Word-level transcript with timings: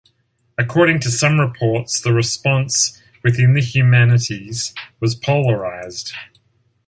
According 0.57 0.99
to 1.01 1.11
some 1.11 1.39
reports, 1.39 2.01
the 2.01 2.11
response 2.11 2.99
within 3.23 3.53
the 3.53 3.61
humanities 3.61 4.73
was 4.99 5.13
polarized. 5.13 6.11